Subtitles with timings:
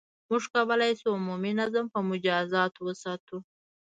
[0.29, 3.37] •موږ کولای شو، عمومي نظم په مجازاتو وساتو.